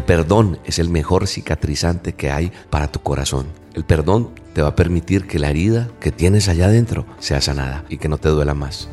El 0.00 0.06
perdón 0.06 0.58
es 0.64 0.78
el 0.78 0.88
mejor 0.88 1.26
cicatrizante 1.26 2.14
que 2.14 2.30
hay 2.30 2.50
para 2.70 2.90
tu 2.90 3.00
corazón. 3.00 3.48
El 3.74 3.84
perdón 3.84 4.30
te 4.54 4.62
va 4.62 4.68
a 4.68 4.74
permitir 4.74 5.26
que 5.26 5.38
la 5.38 5.50
herida 5.50 5.90
que 6.00 6.10
tienes 6.10 6.48
allá 6.48 6.68
adentro 6.68 7.04
sea 7.18 7.42
sanada 7.42 7.84
y 7.90 7.98
que 7.98 8.08
no 8.08 8.16
te 8.16 8.30
duela 8.30 8.54
más. 8.54 8.88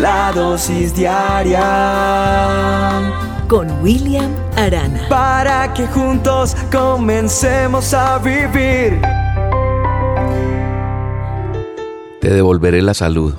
La 0.00 0.30
dosis 0.32 0.94
diaria 0.94 1.60
con 3.48 3.68
William 3.82 4.30
Arana. 4.54 5.08
Para 5.08 5.74
que 5.74 5.88
juntos 5.88 6.56
comencemos 6.70 7.92
a 7.94 8.18
vivir. 8.18 9.00
Te 12.20 12.30
devolveré 12.30 12.80
la 12.80 12.94
salud, 12.94 13.34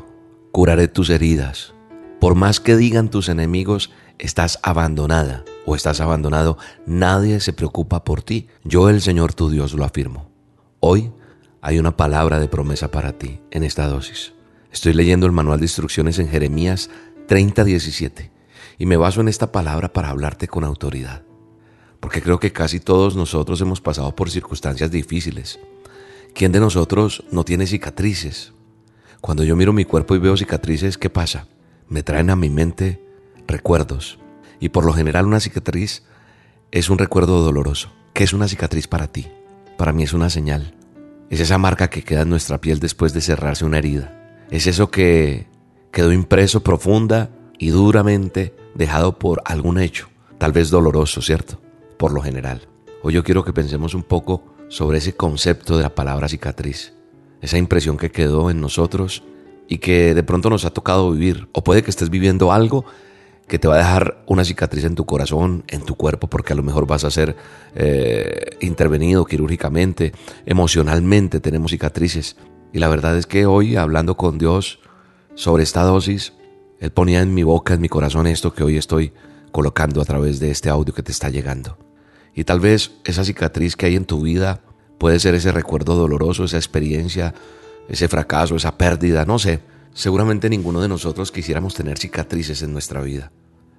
curaré 0.52 0.90
tus 0.90 1.10
heridas. 1.10 1.74
Por 2.20 2.36
más 2.36 2.60
que 2.60 2.76
digan 2.76 3.08
tus 3.10 3.30
enemigos, 3.30 3.94
estás 4.20 4.60
abandonada 4.64 5.46
o 5.66 5.76
estás 5.76 6.00
abandonado, 6.02 6.58
nadie 6.86 7.40
se 7.40 7.54
preocupa 7.54 8.04
por 8.04 8.24
ti. 8.24 8.48
Yo, 8.64 8.90
el 8.90 9.02
Señor 9.02 9.34
tu 9.34 9.50
Dios, 9.50 9.74
lo 9.74 9.84
afirmo. 9.84 10.30
Hoy 10.80 11.12
hay 11.62 11.80
una 11.80 11.98
palabra 11.98 12.40
de 12.40 12.48
promesa 12.48 12.92
para 12.92 13.18
ti 13.18 13.40
en 13.52 13.64
esta 13.64 13.88
dosis. 13.88 14.34
Estoy 14.72 14.94
leyendo 14.94 15.26
el 15.26 15.32
manual 15.32 15.60
de 15.60 15.66
instrucciones 15.66 16.20
en 16.20 16.28
Jeremías 16.28 16.90
30:17 17.28 18.32
y 18.78 18.86
me 18.86 18.98
baso 18.98 19.22
en 19.22 19.28
esta 19.28 19.52
palabra 19.52 19.92
para 19.94 20.10
hablarte 20.10 20.48
con 20.48 20.64
autoridad. 20.64 21.24
Porque 22.00 22.22
creo 22.22 22.40
que 22.40 22.52
casi 22.52 22.80
todos 22.80 23.16
nosotros 23.16 23.62
hemos 23.62 23.82
pasado 23.82 24.16
por 24.16 24.30
circunstancias 24.30 24.92
difíciles. 24.92 25.60
¿Quién 26.34 26.52
de 26.52 26.60
nosotros 26.60 27.24
no 27.32 27.46
tiene 27.46 27.66
cicatrices? 27.66 28.54
Cuando 29.22 29.44
yo 29.44 29.56
miro 29.56 29.74
mi 29.74 29.86
cuerpo 29.86 30.14
y 30.14 30.20
veo 30.20 30.38
cicatrices, 30.38 30.98
¿qué 30.98 31.10
pasa? 31.10 31.48
Me 31.88 32.04
traen 32.04 32.30
a 32.30 32.36
mi 32.36 32.50
mente 32.50 33.02
recuerdos. 33.48 34.20
Y 34.60 34.70
por 34.70 34.86
lo 34.86 34.94
general 34.94 35.26
una 35.26 35.40
cicatriz 35.40 36.04
es 36.72 36.90
un 36.90 36.98
recuerdo 36.98 37.42
doloroso. 37.44 37.92
¿Qué 38.14 38.24
es 38.24 38.34
una 38.34 38.48
cicatriz 38.48 38.88
para 38.88 39.08
ti? 39.08 39.28
Para 39.78 39.94
mí 39.94 40.04
es 40.04 40.14
una 40.14 40.30
señal. 40.30 40.74
Es 41.30 41.40
esa 41.40 41.58
marca 41.58 41.90
que 41.90 42.04
queda 42.04 42.22
en 42.22 42.30
nuestra 42.30 42.62
piel 42.62 42.80
después 42.80 43.14
de 43.14 43.22
cerrarse 43.22 43.66
una 43.66 43.78
herida. 43.78 44.46
Es 44.52 44.68
eso 44.68 44.92
que 44.92 45.48
quedó 45.92 46.12
impreso 46.12 46.64
profunda 46.64 47.30
y 47.58 47.70
duramente 47.70 48.56
dejado 48.76 49.18
por 49.18 49.42
algún 49.46 49.80
hecho, 49.80 50.10
tal 50.38 50.52
vez 50.52 50.70
doloroso, 50.70 51.22
¿cierto? 51.22 51.60
Por 51.98 52.14
lo 52.14 52.22
general. 52.22 52.68
Hoy 53.02 53.14
yo 53.14 53.24
quiero 53.24 53.44
que 53.44 53.54
pensemos 53.54 53.94
un 53.94 54.04
poco 54.04 54.44
sobre 54.68 54.98
ese 54.98 55.16
concepto 55.16 55.78
de 55.78 55.84
la 55.84 55.96
palabra 55.96 56.28
cicatriz, 56.28 56.94
esa 57.42 57.58
impresión 57.58 57.98
que 57.98 58.12
quedó 58.12 58.50
en 58.50 58.60
nosotros 58.60 59.24
y 59.68 59.78
que 59.78 60.14
de 60.14 60.24
pronto 60.24 60.50
nos 60.50 60.66
ha 60.66 60.72
tocado 60.72 61.12
vivir, 61.12 61.48
o 61.54 61.64
puede 61.64 61.84
que 61.84 61.90
estés 61.90 62.10
viviendo 62.10 62.52
algo 62.52 62.86
que 63.48 63.60
te 63.60 63.68
va 63.68 63.76
a 63.76 63.78
dejar 63.78 64.24
una 64.26 64.44
cicatriz 64.44 64.86
en 64.86 64.96
tu 64.96 65.06
corazón, 65.06 65.64
en 65.68 65.84
tu 65.84 65.96
cuerpo, 65.96 66.28
porque 66.28 66.54
a 66.54 66.56
lo 66.56 66.64
mejor 66.64 66.88
vas 66.88 67.04
a 67.04 67.12
ser 67.12 67.36
eh, 67.76 68.58
intervenido 68.60 69.26
quirúrgicamente, 69.26 70.14
emocionalmente 70.46 71.40
tenemos 71.40 71.72
cicatrices. 71.72 72.38
Y 72.74 72.80
la 72.80 72.88
verdad 72.88 73.18
es 73.18 73.28
que 73.28 73.46
hoy, 73.46 73.76
hablando 73.76 74.18
con 74.18 74.38
Dios 74.38 74.80
sobre 75.36 75.64
esta 75.64 75.84
dosis, 75.84 76.34
Él 76.80 76.92
ponía 76.92 77.22
en 77.22 77.34
mi 77.34 77.44
boca, 77.44 77.76
en 77.76 77.82
mi 77.82 77.90
corazón 77.90 78.26
esto 78.26 78.54
que 78.54 78.64
hoy 78.64 78.78
estoy 78.78 79.14
colocando 79.52 80.02
a 80.02 80.06
través 80.06 80.40
de 80.40 80.50
este 80.50 80.70
audio 80.70 80.94
que 80.94 81.04
te 81.04 81.12
está 81.12 81.30
llegando. 81.30 81.78
Y 82.34 82.44
tal 82.44 82.60
vez 82.60 82.92
esa 83.06 83.24
cicatriz 83.24 83.76
que 83.76 83.86
hay 83.86 83.96
en 83.96 84.06
tu 84.06 84.22
vida 84.22 84.62
puede 84.98 85.20
ser 85.20 85.36
ese 85.36 85.52
recuerdo 85.52 85.96
doloroso, 85.96 86.44
esa 86.46 86.58
experiencia, 86.58 87.34
ese 87.88 88.08
fracaso, 88.08 88.56
esa 88.56 88.78
pérdida, 88.78 89.24
no 89.24 89.38
sé 89.38 89.62
Seguramente 89.96 90.50
ninguno 90.50 90.82
de 90.82 90.90
nosotros 90.90 91.32
quisiéramos 91.32 91.74
tener 91.74 91.98
cicatrices 91.98 92.62
en 92.62 92.74
nuestra 92.74 93.02
vida. 93.02 93.32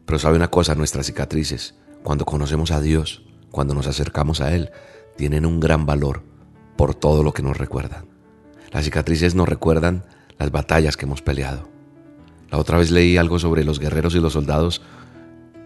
Pero 0.07 0.19
sabe 0.19 0.37
una 0.37 0.49
cosa, 0.49 0.75
nuestras 0.75 1.05
cicatrices, 1.05 1.75
cuando 2.03 2.25
conocemos 2.25 2.71
a 2.71 2.81
Dios, 2.81 3.23
cuando 3.51 3.75
nos 3.75 3.87
acercamos 3.87 4.41
a 4.41 4.55
Él, 4.55 4.71
tienen 5.19 5.45
un 5.45 5.61
gran 5.61 5.85
valor 5.85 6.23
por 6.79 6.95
todo 6.95 7.23
lo 7.23 7.35
que 7.35 7.43
nos 7.43 7.59
recuerdan. 7.59 8.07
Las 8.73 8.87
cicatrices 8.87 9.35
nos 9.35 9.47
recuerdan 9.47 10.07
las 10.39 10.51
batallas 10.51 10.97
que 10.97 11.05
hemos 11.05 11.21
peleado. 11.21 11.69
La 12.51 12.57
otra 12.57 12.79
vez 12.79 12.91
leí 12.91 13.19
algo 13.19 13.39
sobre 13.39 13.63
los 13.63 13.79
guerreros 13.79 14.15
y 14.15 14.21
los 14.21 14.33
soldados 14.33 14.81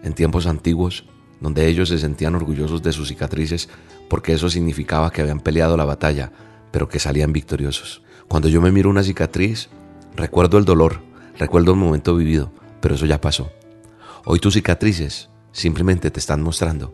en 0.03 0.11
tiempos 0.11 0.47
antiguos, 0.47 1.05
donde 1.39 1.67
ellos 1.67 1.87
se 1.87 1.97
sentían 1.97 2.35
orgullosos 2.35 2.83
de 2.83 2.91
sus 2.91 3.07
cicatrices 3.07 3.69
porque 4.09 4.33
eso 4.33 4.49
significaba 4.49 5.11
que 5.11 5.21
habían 5.21 5.39
peleado 5.39 5.77
la 5.77 5.85
batalla, 5.85 6.33
pero 6.71 6.89
que 6.89 6.99
salían 6.99 7.31
victoriosos. 7.31 8.03
Cuando 8.27 8.49
yo 8.49 8.59
me 8.59 8.73
miro 8.73 8.89
una 8.89 9.03
cicatriz, 9.03 9.69
Recuerdo 10.15 10.57
el 10.57 10.65
dolor, 10.65 11.01
recuerdo 11.37 11.71
el 11.71 11.77
momento 11.77 12.15
vivido, 12.15 12.51
pero 12.81 12.95
eso 12.95 13.05
ya 13.05 13.21
pasó. 13.21 13.51
Hoy 14.25 14.39
tus 14.39 14.53
cicatrices 14.53 15.29
simplemente 15.51 16.11
te 16.11 16.19
están 16.19 16.41
mostrando 16.41 16.93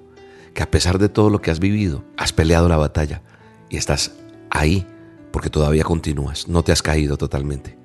que 0.54 0.64
a 0.64 0.72
pesar 0.72 0.98
de 0.98 1.10
todo 1.10 1.30
lo 1.30 1.42
que 1.42 1.52
has 1.52 1.60
vivido, 1.60 2.04
has 2.16 2.34
peleado 2.34 2.70
la 2.70 2.78
batalla 2.78 3.22
y 3.70 3.78
estás 3.78 4.14
ahí 4.50 4.88
porque 5.32 5.50
todavía 5.50 5.84
continúas, 5.84 6.48
no 6.48 6.64
te 6.64 6.72
has 6.72 6.82
caído 6.82 7.18
totalmente. 7.18 7.78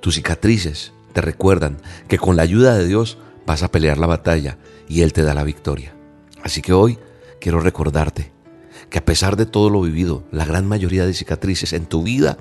Tus 0.00 0.14
cicatrices 0.14 0.92
te 1.12 1.20
recuerdan 1.20 1.78
que 2.08 2.18
con 2.18 2.36
la 2.36 2.42
ayuda 2.42 2.74
de 2.74 2.86
Dios 2.86 3.18
vas 3.46 3.62
a 3.62 3.70
pelear 3.70 3.98
la 3.98 4.06
batalla 4.06 4.58
y 4.88 5.02
Él 5.02 5.12
te 5.12 5.22
da 5.22 5.34
la 5.34 5.44
victoria. 5.44 5.94
Así 6.42 6.62
que 6.62 6.72
hoy 6.72 6.98
quiero 7.40 7.60
recordarte 7.60 8.32
que 8.88 8.98
a 8.98 9.04
pesar 9.04 9.36
de 9.36 9.46
todo 9.46 9.70
lo 9.70 9.82
vivido, 9.82 10.24
la 10.30 10.44
gran 10.44 10.66
mayoría 10.66 11.04
de 11.04 11.14
cicatrices 11.14 11.72
en 11.72 11.86
tu 11.86 12.02
vida 12.02 12.38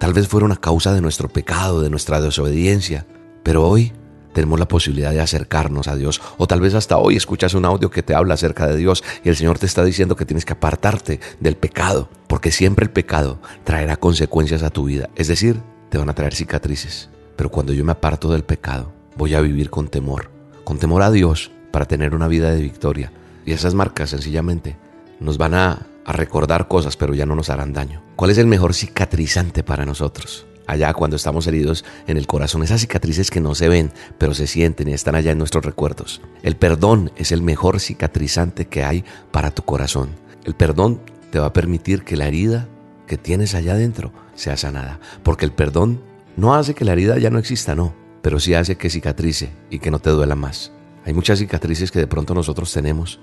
Tal 0.00 0.14
vez 0.14 0.28
fueron 0.28 0.50
a 0.50 0.56
causa 0.56 0.94
de 0.94 1.02
nuestro 1.02 1.28
pecado, 1.28 1.82
de 1.82 1.90
nuestra 1.90 2.22
desobediencia, 2.22 3.06
pero 3.42 3.68
hoy 3.68 3.92
tenemos 4.32 4.58
la 4.58 4.66
posibilidad 4.66 5.10
de 5.10 5.20
acercarnos 5.20 5.88
a 5.88 5.96
Dios. 5.96 6.22
O 6.38 6.46
tal 6.46 6.62
vez 6.62 6.72
hasta 6.72 6.96
hoy 6.96 7.16
escuchas 7.16 7.52
un 7.52 7.66
audio 7.66 7.90
que 7.90 8.02
te 8.02 8.14
habla 8.14 8.32
acerca 8.32 8.66
de 8.66 8.78
Dios 8.78 9.04
y 9.22 9.28
el 9.28 9.36
Señor 9.36 9.58
te 9.58 9.66
está 9.66 9.84
diciendo 9.84 10.16
que 10.16 10.24
tienes 10.24 10.46
que 10.46 10.54
apartarte 10.54 11.20
del 11.38 11.54
pecado, 11.58 12.08
porque 12.28 12.50
siempre 12.50 12.86
el 12.86 12.90
pecado 12.90 13.42
traerá 13.62 13.98
consecuencias 13.98 14.62
a 14.62 14.70
tu 14.70 14.84
vida. 14.84 15.10
Es 15.16 15.28
decir, 15.28 15.60
te 15.90 15.98
van 15.98 16.08
a 16.08 16.14
traer 16.14 16.34
cicatrices. 16.34 17.10
Pero 17.36 17.50
cuando 17.50 17.74
yo 17.74 17.84
me 17.84 17.92
aparto 17.92 18.32
del 18.32 18.42
pecado, 18.42 18.94
voy 19.18 19.34
a 19.34 19.42
vivir 19.42 19.68
con 19.68 19.88
temor, 19.88 20.30
con 20.64 20.78
temor 20.78 21.02
a 21.02 21.10
Dios 21.10 21.50
para 21.72 21.84
tener 21.84 22.14
una 22.14 22.26
vida 22.26 22.50
de 22.50 22.62
victoria. 22.62 23.12
Y 23.44 23.52
esas 23.52 23.74
marcas 23.74 24.08
sencillamente 24.08 24.78
nos 25.20 25.36
van 25.36 25.52
a 25.52 25.86
a 26.04 26.12
recordar 26.12 26.68
cosas, 26.68 26.96
pero 26.96 27.14
ya 27.14 27.26
no 27.26 27.34
nos 27.34 27.50
harán 27.50 27.72
daño. 27.72 28.02
¿Cuál 28.16 28.30
es 28.30 28.38
el 28.38 28.46
mejor 28.46 28.74
cicatrizante 28.74 29.62
para 29.62 29.84
nosotros? 29.84 30.46
Allá 30.66 30.92
cuando 30.92 31.16
estamos 31.16 31.46
heridos 31.46 31.84
en 32.06 32.16
el 32.16 32.26
corazón, 32.26 32.62
esas 32.62 32.80
cicatrices 32.80 33.30
que 33.30 33.40
no 33.40 33.54
se 33.54 33.68
ven, 33.68 33.92
pero 34.18 34.34
se 34.34 34.46
sienten 34.46 34.88
y 34.88 34.92
están 34.92 35.14
allá 35.16 35.32
en 35.32 35.38
nuestros 35.38 35.64
recuerdos. 35.64 36.20
El 36.42 36.56
perdón 36.56 37.10
es 37.16 37.32
el 37.32 37.42
mejor 37.42 37.80
cicatrizante 37.80 38.66
que 38.66 38.84
hay 38.84 39.04
para 39.32 39.50
tu 39.50 39.62
corazón. 39.62 40.10
El 40.44 40.54
perdón 40.54 41.00
te 41.30 41.40
va 41.40 41.46
a 41.46 41.52
permitir 41.52 42.04
que 42.04 42.16
la 42.16 42.26
herida 42.26 42.68
que 43.06 43.18
tienes 43.18 43.54
allá 43.54 43.72
adentro 43.72 44.12
sea 44.34 44.56
sanada, 44.56 45.00
porque 45.24 45.44
el 45.44 45.52
perdón 45.52 46.00
no 46.36 46.54
hace 46.54 46.74
que 46.74 46.84
la 46.84 46.92
herida 46.92 47.18
ya 47.18 47.30
no 47.30 47.38
exista, 47.38 47.74
no, 47.74 47.92
pero 48.22 48.38
sí 48.38 48.54
hace 48.54 48.76
que 48.76 48.90
cicatrice 48.90 49.50
y 49.70 49.80
que 49.80 49.90
no 49.90 49.98
te 49.98 50.10
duela 50.10 50.36
más. 50.36 50.70
Hay 51.04 51.14
muchas 51.14 51.40
cicatrices 51.40 51.90
que 51.90 51.98
de 51.98 52.06
pronto 52.06 52.34
nosotros 52.34 52.72
tenemos 52.72 53.18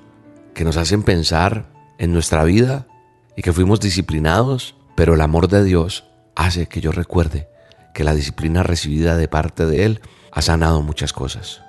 que 0.54 0.66
nos 0.66 0.76
hacen 0.76 1.04
pensar 1.04 1.77
en 1.98 2.14
nuestra 2.14 2.44
vida 2.44 2.88
y 3.36 3.42
que 3.42 3.54
fuimos 3.54 3.80
disciplinados, 3.80 4.76
pero 4.96 5.14
el 5.14 5.22
amor 5.22 5.48
de 5.48 5.64
Dios 5.64 6.06
hace 6.36 6.68
que 6.68 6.82
yo 6.82 6.92
recuerde 6.92 7.48
que 7.94 8.04
la 8.04 8.14
disciplina 8.14 8.64
recibida 8.64 9.18
de 9.18 9.28
parte 9.28 9.66
de 9.66 9.86
Él 9.86 10.02
ha 10.32 10.42
sanado 10.42 10.82
muchas 10.82 11.14
cosas. 11.14 11.62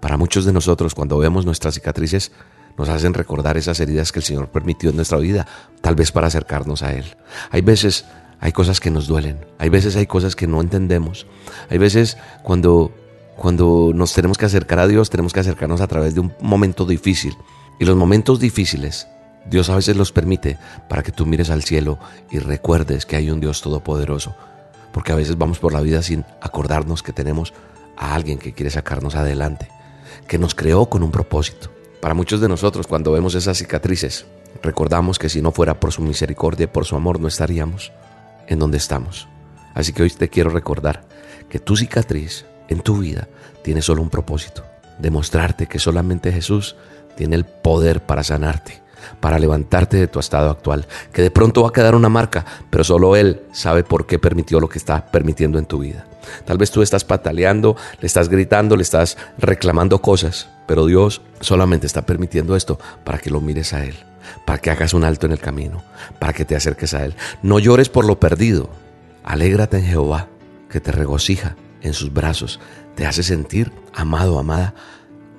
Para 0.00 0.16
muchos 0.16 0.44
de 0.44 0.52
nosotros, 0.52 0.94
cuando 0.94 1.18
vemos 1.18 1.46
nuestras 1.46 1.74
cicatrices, 1.74 2.32
nos 2.76 2.88
hacen 2.88 3.14
recordar 3.14 3.56
esas 3.56 3.80
heridas 3.80 4.12
que 4.12 4.18
el 4.18 4.24
Señor 4.24 4.48
permitió 4.48 4.90
en 4.90 4.96
nuestra 4.96 5.18
vida, 5.18 5.46
tal 5.80 5.94
vez 5.94 6.12
para 6.12 6.26
acercarnos 6.26 6.82
a 6.82 6.92
Él. 6.92 7.04
Hay 7.50 7.62
veces 7.62 8.04
hay 8.38 8.52
cosas 8.52 8.80
que 8.80 8.90
nos 8.90 9.06
duelen, 9.06 9.46
hay 9.58 9.70
veces 9.70 9.96
hay 9.96 10.06
cosas 10.06 10.36
que 10.36 10.46
no 10.46 10.60
entendemos, 10.60 11.26
hay 11.70 11.78
veces 11.78 12.18
cuando, 12.42 12.92
cuando 13.34 13.92
nos 13.94 14.12
tenemos 14.12 14.36
que 14.36 14.44
acercar 14.44 14.78
a 14.78 14.86
Dios, 14.86 15.08
tenemos 15.08 15.32
que 15.32 15.40
acercarnos 15.40 15.80
a 15.80 15.86
través 15.86 16.14
de 16.14 16.20
un 16.20 16.34
momento 16.40 16.84
difícil. 16.84 17.34
Y 17.78 17.84
los 17.84 17.96
momentos 17.96 18.40
difíciles 18.40 19.06
Dios 19.48 19.70
a 19.70 19.76
veces 19.76 19.96
los 19.96 20.12
permite 20.12 20.58
para 20.88 21.02
que 21.02 21.12
tú 21.12 21.24
mires 21.24 21.50
al 21.50 21.62
cielo 21.62 21.98
y 22.30 22.38
recuerdes 22.38 23.06
que 23.06 23.16
hay 23.16 23.30
un 23.30 23.40
Dios 23.40 23.62
todopoderoso, 23.62 24.34
porque 24.92 25.12
a 25.12 25.16
veces 25.16 25.38
vamos 25.38 25.58
por 25.58 25.72
la 25.72 25.80
vida 25.80 26.02
sin 26.02 26.24
acordarnos 26.40 27.02
que 27.02 27.12
tenemos 27.12 27.54
a 27.96 28.14
alguien 28.14 28.38
que 28.38 28.52
quiere 28.52 28.70
sacarnos 28.70 29.14
adelante, 29.14 29.68
que 30.26 30.38
nos 30.38 30.54
creó 30.54 30.86
con 30.86 31.02
un 31.02 31.12
propósito. 31.12 31.70
Para 32.00 32.14
muchos 32.14 32.40
de 32.40 32.48
nosotros, 32.48 32.86
cuando 32.86 33.12
vemos 33.12 33.34
esas 33.34 33.58
cicatrices, 33.58 34.26
recordamos 34.62 35.18
que 35.18 35.28
si 35.28 35.40
no 35.40 35.52
fuera 35.52 35.78
por 35.78 35.92
su 35.92 36.02
misericordia 36.02 36.64
y 36.64 36.68
por 36.68 36.84
su 36.84 36.96
amor, 36.96 37.20
no 37.20 37.28
estaríamos 37.28 37.92
en 38.48 38.58
donde 38.58 38.78
estamos. 38.78 39.28
Así 39.74 39.92
que 39.92 40.02
hoy 40.02 40.10
te 40.10 40.28
quiero 40.28 40.50
recordar 40.50 41.04
que 41.48 41.60
tu 41.60 41.76
cicatriz 41.76 42.46
en 42.68 42.80
tu 42.80 42.98
vida 42.98 43.28
tiene 43.62 43.80
solo 43.80 44.02
un 44.02 44.10
propósito, 44.10 44.64
demostrarte 44.98 45.66
que 45.66 45.78
solamente 45.78 46.32
Jesús 46.32 46.74
tiene 47.16 47.36
el 47.36 47.44
poder 47.44 48.04
para 48.04 48.24
sanarte 48.24 48.85
para 49.20 49.38
levantarte 49.38 49.96
de 49.96 50.08
tu 50.08 50.18
estado 50.18 50.50
actual, 50.50 50.86
que 51.12 51.22
de 51.22 51.30
pronto 51.30 51.62
va 51.62 51.68
a 51.68 51.72
quedar 51.72 51.94
una 51.94 52.08
marca, 52.08 52.44
pero 52.70 52.84
solo 52.84 53.16
Él 53.16 53.42
sabe 53.52 53.84
por 53.84 54.06
qué 54.06 54.18
permitió 54.18 54.60
lo 54.60 54.68
que 54.68 54.78
está 54.78 55.06
permitiendo 55.06 55.58
en 55.58 55.66
tu 55.66 55.78
vida. 55.78 56.06
Tal 56.44 56.58
vez 56.58 56.70
tú 56.70 56.82
estás 56.82 57.04
pataleando, 57.04 57.76
le 58.00 58.06
estás 58.06 58.28
gritando, 58.28 58.76
le 58.76 58.82
estás 58.82 59.16
reclamando 59.38 60.00
cosas, 60.00 60.48
Pero 60.66 60.86
Dios 60.86 61.22
solamente 61.40 61.86
está 61.86 62.04
permitiendo 62.06 62.56
esto 62.56 62.80
para 63.04 63.18
que 63.18 63.30
lo 63.30 63.40
mires 63.40 63.72
a 63.72 63.84
Él, 63.84 63.94
para 64.44 64.58
que 64.58 64.72
hagas 64.72 64.94
un 64.94 65.04
alto 65.04 65.26
en 65.26 65.32
el 65.32 65.38
camino, 65.38 65.84
para 66.18 66.32
que 66.32 66.44
te 66.44 66.56
acerques 66.56 66.92
a 66.92 67.04
Él. 67.04 67.14
No 67.40 67.60
llores 67.60 67.88
por 67.88 68.04
lo 68.04 68.18
perdido. 68.18 68.68
Alégrate 69.22 69.78
en 69.78 69.84
Jehová, 69.84 70.26
que 70.68 70.80
te 70.80 70.90
regocija 70.90 71.54
en 71.82 71.94
sus 71.94 72.12
brazos, 72.12 72.58
te 72.96 73.06
hace 73.06 73.22
sentir 73.22 73.70
amado, 73.94 74.40
amada, 74.40 74.74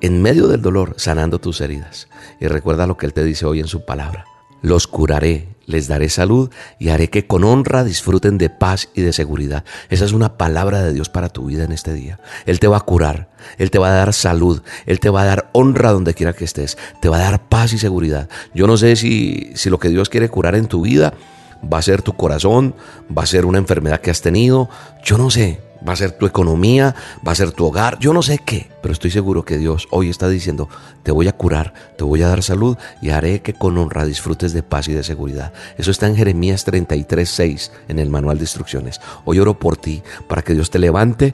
en 0.02 0.22
medio 0.22 0.48
del 0.48 0.62
dolor, 0.62 0.96
sanando 0.98 1.40
tus 1.40 1.62
heridas. 1.62 2.08
Y 2.40 2.48
recuerda 2.48 2.88
lo 2.88 2.98
que 2.98 3.06
Él 3.06 3.14
te 3.14 3.24
dice 3.24 3.46
hoy 3.46 3.60
en 3.60 3.68
su 3.68 3.86
palabra. 3.86 4.26
Los 4.62 4.88
curaré, 4.88 5.50
les 5.68 5.88
daré 5.88 6.10
salud 6.10 6.50
y 6.80 6.90
haré 6.90 7.10
que 7.10 7.28
con 7.28 7.44
honra 7.44 7.84
disfruten 7.84 8.38
de 8.38 8.50
paz 8.50 8.90
y 8.96 9.02
de 9.02 9.14
seguridad. 9.14 9.64
Esa 9.90 10.06
es 10.06 10.14
una 10.14 10.38
palabra 10.38 10.82
de 10.82 10.94
Dios 10.94 11.10
para 11.10 11.30
tu 11.30 11.46
vida 11.46 11.64
en 11.64 11.72
este 11.72 11.94
día. 11.94 12.20
Él 12.46 12.60
te 12.60 12.68
va 12.68 12.78
a 12.78 12.82
curar, 12.82 13.30
Él 13.60 13.70
te 13.70 13.78
va 13.78 13.90
a 13.90 13.96
dar 13.96 14.14
salud, 14.14 14.64
Él 14.88 15.00
te 15.00 15.10
va 15.10 15.22
a 15.22 15.26
dar 15.26 15.50
honra 15.54 15.92
donde 15.92 16.16
quiera 16.16 16.34
que 16.34 16.46
estés, 16.46 16.78
te 17.02 17.10
va 17.10 17.18
a 17.18 17.32
dar 17.32 17.48
paz 17.50 17.74
y 17.74 17.78
seguridad. 17.78 18.30
Yo 18.56 18.66
no 18.66 18.78
sé 18.78 18.96
si, 18.96 19.52
si 19.54 19.70
lo 19.70 19.78
que 19.78 19.90
Dios 19.90 20.10
quiere 20.10 20.30
curar 20.30 20.56
en 20.56 20.68
tu 20.68 20.82
vida 20.82 21.14
va 21.62 21.78
a 21.78 21.84
ser 21.84 22.02
tu 22.02 22.14
corazón, 22.14 22.76
va 23.16 23.24
a 23.24 23.28
ser 23.28 23.46
una 23.46 23.58
enfermedad 23.58 24.02
que 24.02 24.12
has 24.12 24.22
tenido, 24.22 24.70
yo 25.04 25.18
no 25.18 25.30
sé, 25.30 25.62
va 25.88 25.94
a 25.94 25.96
ser 25.96 26.12
tu 26.12 26.26
economía, 26.26 26.96
va 27.26 27.32
a 27.32 27.36
ser 27.36 27.52
tu 27.52 27.66
hogar, 27.66 27.98
yo 28.00 28.14
no 28.14 28.22
sé 28.22 28.40
qué, 28.40 28.70
pero 28.82 28.94
estoy 28.94 29.12
seguro 29.12 29.46
que 29.46 29.58
Dios 29.58 29.88
hoy 29.92 30.10
está 30.10 30.28
diciendo, 30.28 30.70
te 31.04 31.12
voy 31.12 31.28
a 31.28 31.34
curar, 31.34 31.74
te 31.98 32.04
voy 32.04 32.22
a 32.24 32.28
dar 32.28 32.44
salud 32.44 32.78
y 33.02 33.10
haré 33.10 33.42
que 33.42 33.54
con 33.54 33.78
honra 33.78 34.06
disfrutes 34.06 34.54
de 34.54 34.64
paz 34.64 34.88
y 34.88 34.94
de 34.94 35.04
seguridad. 35.04 35.54
Eso 35.78 35.92
está 35.92 36.08
en 36.08 36.16
Jeremías 36.16 36.66
33, 36.66 37.30
6 37.30 37.72
en 37.88 38.00
el 38.00 38.10
manual 38.10 38.38
de 38.38 38.44
instrucciones. 38.44 39.00
Hoy 39.26 39.40
oro 39.40 39.58
por 39.58 39.78
ti 39.78 40.04
para 40.28 40.42
que 40.42 40.54
Dios 40.54 40.70
te 40.70 40.80
levante 40.80 41.34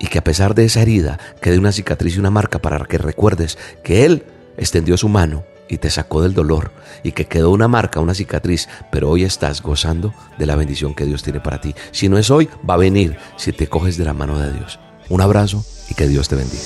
y 0.00 0.08
que 0.08 0.18
a 0.18 0.24
pesar 0.24 0.54
de 0.54 0.64
esa 0.64 0.82
herida 0.82 1.18
quede 1.40 1.58
una 1.58 1.72
cicatriz 1.72 2.16
y 2.16 2.18
una 2.18 2.30
marca 2.30 2.58
para 2.58 2.84
que 2.84 2.98
recuerdes 2.98 3.58
que 3.84 4.04
Él 4.04 4.24
extendió 4.56 4.96
su 4.96 5.08
mano 5.08 5.44
y 5.68 5.78
te 5.78 5.90
sacó 5.90 6.22
del 6.22 6.34
dolor 6.34 6.72
y 7.02 7.12
que 7.12 7.26
quedó 7.26 7.50
una 7.50 7.68
marca, 7.68 8.00
una 8.00 8.14
cicatriz, 8.14 8.68
pero 8.90 9.10
hoy 9.10 9.24
estás 9.24 9.62
gozando 9.62 10.14
de 10.38 10.46
la 10.46 10.56
bendición 10.56 10.94
que 10.94 11.06
Dios 11.06 11.22
tiene 11.22 11.40
para 11.40 11.60
ti. 11.60 11.74
Si 11.90 12.08
no 12.08 12.18
es 12.18 12.30
hoy, 12.30 12.48
va 12.68 12.74
a 12.74 12.78
venir 12.78 13.16
si 13.36 13.52
te 13.52 13.68
coges 13.68 13.96
de 13.96 14.04
la 14.04 14.12
mano 14.12 14.38
de 14.38 14.52
Dios. 14.52 14.78
Un 15.08 15.20
abrazo 15.20 15.64
y 15.88 15.94
que 15.94 16.06
Dios 16.06 16.28
te 16.28 16.36
bendiga. 16.36 16.62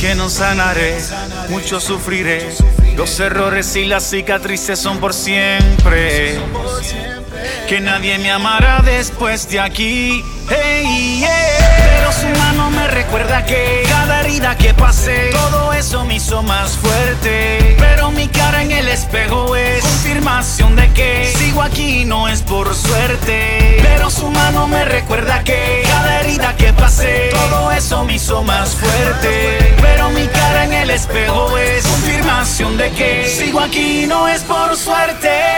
Que 0.00 0.14
no 0.14 0.30
sanaré, 0.30 0.96
mucho 1.48 1.80
sufriré. 1.80 2.48
Los 2.96 3.18
errores 3.18 3.74
y 3.76 3.84
las 3.84 4.04
cicatrices 4.04 4.78
son 4.78 4.98
por 4.98 5.12
siempre. 5.12 6.38
Que 7.68 7.80
nadie 7.80 8.18
me 8.18 8.30
amará 8.30 8.80
después 8.84 9.48
de 9.50 9.60
aquí. 9.60 10.22
Pero 10.48 12.12
su 12.12 12.28
mano 12.38 12.70
me 12.70 12.88
recuerda 12.88 13.44
que 13.44 13.82
cada 13.88 14.20
herida 14.20 14.56
que 14.56 14.72
pasé, 14.72 15.30
todo 15.32 15.72
eso 15.72 16.04
me 16.04 16.16
hizo 16.16 16.42
más 16.42 16.76
fuerte. 16.76 17.47
El 18.88 18.94
espejo 18.94 19.54
es 19.54 19.82
confirmación 19.82 20.74
de 20.74 20.90
que 20.92 21.32
sigo 21.36 21.62
aquí 21.62 22.04
no 22.06 22.26
es 22.26 22.40
por 22.42 22.74
suerte. 22.74 23.76
Pero 23.82 24.08
su 24.10 24.30
mano 24.30 24.66
me 24.66 24.84
recuerda 24.84 25.44
que 25.44 25.82
cada 25.84 26.20
herida 26.20 26.56
que 26.56 26.72
pasé, 26.72 27.28
todo 27.30 27.70
eso 27.70 28.04
me 28.04 28.14
hizo 28.14 28.42
más 28.44 28.70
fuerte. 28.70 29.74
Pero 29.82 30.08
mi 30.10 30.26
cara 30.28 30.64
en 30.64 30.72
el 30.72 30.90
espejo 30.90 31.58
es 31.58 31.86
confirmación 31.86 32.76
de 32.78 32.90
que 32.92 33.28
sigo 33.28 33.60
aquí 33.60 34.06
no 34.06 34.26
es 34.26 34.42
por 34.42 34.74
suerte. 34.76 35.57